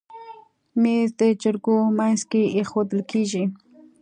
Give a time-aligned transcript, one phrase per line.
[0.81, 3.43] مېز د جرګو منځ کې ایښودل کېږي.